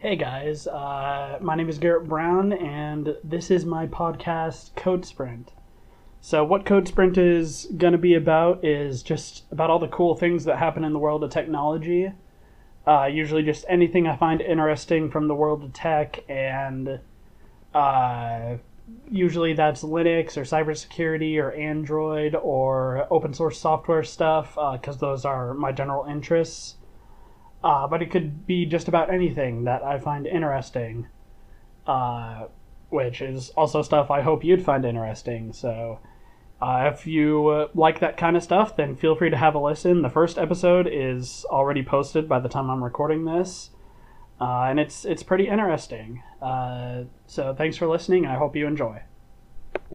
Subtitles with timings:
[0.00, 5.50] Hey guys, uh, my name is Garrett Brown, and this is my podcast, Code Sprint.
[6.20, 10.14] So, what Code Sprint is going to be about is just about all the cool
[10.14, 12.12] things that happen in the world of technology.
[12.86, 17.00] Uh, usually, just anything I find interesting from the world of tech, and
[17.74, 18.58] uh,
[19.10, 25.54] usually that's Linux or cybersecurity or Android or open source software stuff, because those are
[25.54, 26.76] my general interests.
[27.62, 31.08] Uh, but it could be just about anything that I find interesting,
[31.86, 32.46] uh,
[32.88, 35.52] which is also stuff I hope you'd find interesting.
[35.52, 35.98] So,
[36.62, 39.58] uh, if you uh, like that kind of stuff, then feel free to have a
[39.58, 40.02] listen.
[40.02, 43.70] The first episode is already posted by the time I'm recording this,
[44.40, 46.22] uh, and it's it's pretty interesting.
[46.40, 49.02] Uh, so, thanks for listening, I hope you enjoy.